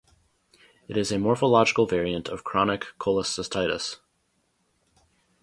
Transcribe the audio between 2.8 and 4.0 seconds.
cholecystitis.